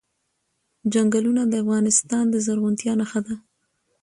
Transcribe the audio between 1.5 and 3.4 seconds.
افغانستان د زرغونتیا نښه ده.